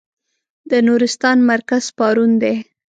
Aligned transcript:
د 0.69 0.71
نورستان 0.87 1.37
مرکز 1.51 1.83
پارون 1.97 2.31
دی. 2.41 2.55